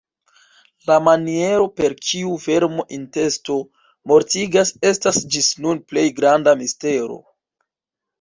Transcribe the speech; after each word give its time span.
La 0.85 0.93
maniero, 1.07 1.65
per 1.81 1.93
kiu 2.11 2.31
"vermo-intesto" 2.45 3.57
mortigas, 4.13 4.71
estas 4.93 5.21
ĝis 5.35 5.51
nun 5.67 5.83
plej 5.93 6.07
granda 6.21 6.55
mistero. 6.63 7.19